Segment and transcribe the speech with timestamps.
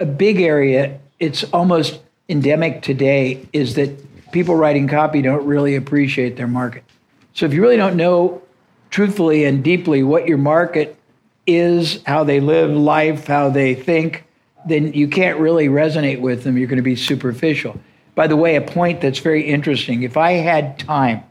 [0.00, 6.36] a big area, it's almost endemic today, is that people writing copy don't really appreciate
[6.36, 6.84] their market.
[7.34, 8.42] So if you really don't know
[8.90, 10.96] truthfully and deeply what your market
[11.46, 14.24] is, how they live life, how they think,
[14.66, 16.56] then you can't really resonate with them.
[16.56, 17.78] You're going to be superficial.
[18.14, 21.22] By the way, a point that's very interesting if I had time,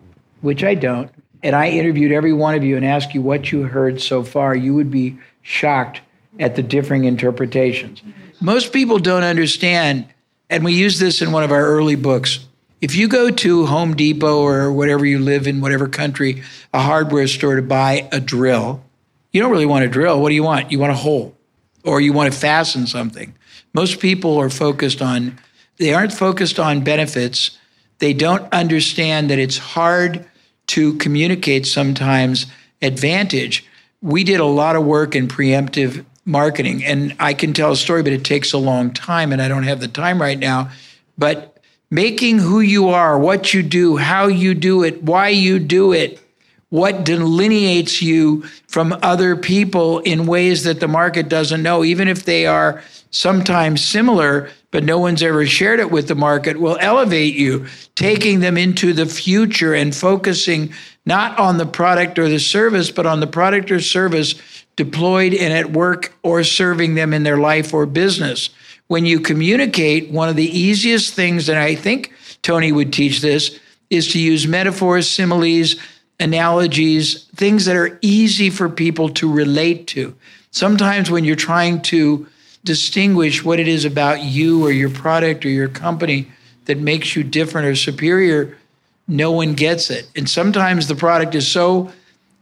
[0.42, 1.10] which I don't,
[1.42, 4.56] and I interviewed every one of you and asked you what you heard so far,
[4.56, 6.02] you would be shocked
[6.40, 8.02] at the differing interpretations.
[8.42, 10.08] Most people don't understand,
[10.50, 12.40] and we use this in one of our early books.
[12.82, 17.28] If you go to Home Depot or whatever you live in, whatever country, a hardware
[17.28, 18.84] store to buy a drill,
[19.32, 20.22] you don't really want a drill.
[20.22, 20.72] What do you want?
[20.72, 21.36] You want a hole
[21.84, 23.34] or you want to fasten something.
[23.74, 25.40] Most people are focused on,
[25.78, 27.58] they aren't focused on benefits.
[28.00, 30.26] They don't understand that it's hard
[30.68, 32.46] to communicate sometimes
[32.82, 33.66] advantage.
[34.02, 38.04] We did a lot of work in preemptive marketing, and I can tell a story,
[38.04, 40.72] but it takes a long time, and I don't have the time right now.
[41.18, 41.60] But
[41.92, 46.20] making who you are, what you do, how you do it, why you do it,
[46.74, 52.26] what delineates you from other people in ways that the market doesn't know, even if
[52.26, 57.36] they are sometimes similar, but no one's ever shared it with the market, will elevate
[57.36, 57.64] you,
[57.94, 60.74] taking them into the future and focusing
[61.06, 64.34] not on the product or the service, but on the product or service
[64.76, 68.50] deployed and at work or serving them in their life or business.
[68.88, 73.60] When you communicate, one of the easiest things, and I think Tony would teach this,
[73.92, 75.76] is to use metaphors, similes,
[76.20, 80.16] analogies, things that are easy for people to relate to.
[80.52, 82.28] Sometimes when you're trying to
[82.64, 86.28] distinguish what it is about you or your product or your company
[86.66, 88.58] that makes you different or superior,
[89.08, 90.08] no one gets it.
[90.16, 91.92] And sometimes the product is so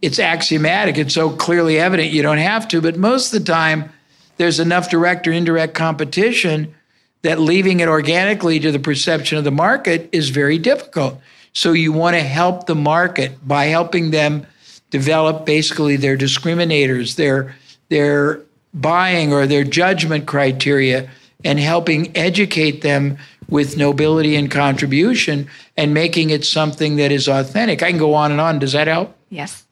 [0.02, 3.92] it's axiomatic, it's so clearly evident you don't have to, but most of the time
[4.38, 6.73] there's enough direct or indirect competition
[7.22, 11.19] that leaving it organically to the perception of the market is very difficult.
[11.53, 14.45] So you want to help the market by helping them
[14.89, 17.55] develop basically their discriminators, their
[17.89, 18.42] their
[18.73, 21.09] buying or their judgment criteria
[21.43, 23.17] and helping educate them
[23.49, 27.83] with nobility and contribution and making it something that is authentic.
[27.83, 28.59] I can go on and on.
[28.59, 29.15] Does that help?
[29.30, 29.65] Yes.